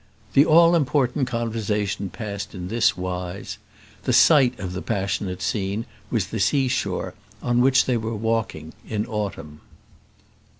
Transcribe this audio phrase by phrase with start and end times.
[0.33, 3.59] The all important conversation passed in this wise.
[4.01, 8.73] The site of the passionate scene was the sea shore, on which they were walking,
[8.89, 9.61] in autumn.